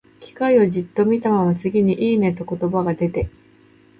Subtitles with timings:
[0.19, 3.29] 機械をじっと見たまま、次に、「いいね」と言葉が出て、